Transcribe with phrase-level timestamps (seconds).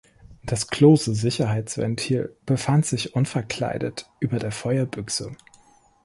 [0.45, 5.35] Das Klose-Sicherheitsventil befand sich unverkleidet über der Feuerbüchse.